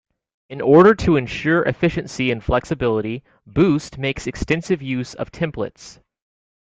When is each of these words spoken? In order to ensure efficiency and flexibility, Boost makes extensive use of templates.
In 0.49 0.61
order 0.61 0.95
to 0.95 1.15
ensure 1.15 1.61
efficiency 1.61 2.31
and 2.31 2.43
flexibility, 2.43 3.21
Boost 3.45 3.99
makes 3.99 4.25
extensive 4.25 4.81
use 4.81 5.13
of 5.13 5.31
templates. 5.31 5.99